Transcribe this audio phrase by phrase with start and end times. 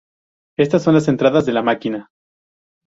[0.57, 2.09] Estas son las entradas de la máquina.